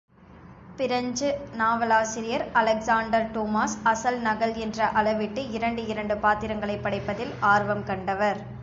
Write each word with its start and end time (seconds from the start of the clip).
French 0.77 1.27
நாவலாசிரியர் 1.53 2.45
Alexander 2.53 3.29
Dumas 3.31 3.77
அசல்— 3.83 4.19
நகல் 4.21 4.55
என்ற 4.57 4.89
அளவிட்டு 4.93 5.43
இரண்டு 5.51 5.83
இரண்டு 5.87 6.17
பாத்திரங்களைப் 6.17 6.83
படைப்பதில் 6.83 7.33
ஆர்வம் 7.47 7.83
கண்டவர். 7.83 8.41